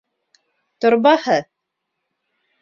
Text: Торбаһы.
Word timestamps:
Торбаһы. 0.85 1.37